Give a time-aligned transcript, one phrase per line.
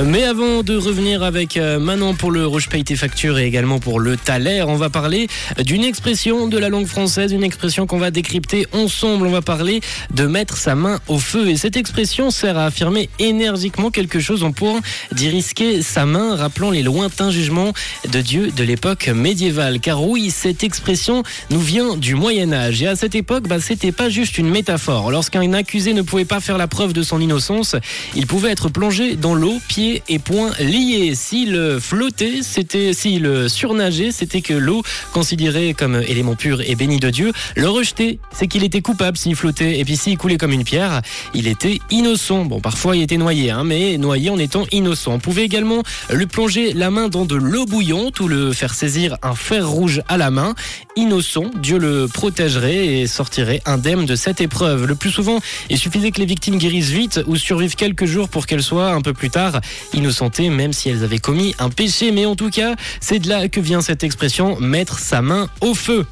[0.00, 3.78] Mais avant de revenir avec euh, Manon pour le Rouge Paye tes factures et également
[3.78, 5.28] pour le Thaler, on va parler
[5.58, 9.26] d'une expression de la langue française, une expression qu'on va décrypter ensemble.
[9.26, 9.80] On va parler
[10.12, 11.50] de mettre sa main au feu.
[11.50, 14.80] Et cette expression sert à affirmer énergiquement quelque chose en point
[15.12, 17.74] d'y risquer sa main, rappelant les lointains jugements
[18.10, 19.78] de Dieu de l'époque médiévale.
[19.78, 22.82] Car oui, cette expression nous vient du Moyen Âge.
[22.82, 25.10] Et à cette époque, bah, c'était pas juste une métaphore.
[25.10, 27.76] Lorsqu'un accusé ne pouvait pas faire la preuve de son innocence,
[28.16, 29.60] il pouvait être plongé dans l'eau,
[30.08, 31.14] et poings liés.
[31.14, 34.82] S'il flottait, c'était, s'il surnageait, c'était que l'eau,
[35.12, 38.18] considérée comme élément pur et béni de Dieu, le rejetait.
[38.32, 39.78] C'est qu'il était coupable s'il flottait.
[39.78, 41.02] Et puis s'il coulait comme une pierre,
[41.34, 42.44] il était innocent.
[42.44, 45.12] Bon, parfois il était noyé, hein, mais noyé en étant innocent.
[45.12, 49.16] On pouvait également lui plonger la main dans de l'eau bouillante ou le faire saisir
[49.22, 50.54] un fer rouge à la main.
[50.96, 54.86] Innocent, Dieu le protégerait et sortirait indemne de cette épreuve.
[54.86, 58.46] Le plus souvent, il suffisait que les victimes guérissent vite ou survivent quelques jours pour
[58.46, 59.60] qu'elles soient un peu plus tard
[59.94, 62.12] innocentées, même si elles avaient commis un péché.
[62.12, 65.74] Mais en tout cas, c'est de là que vient cette expression mettre sa main au
[65.74, 66.06] feu.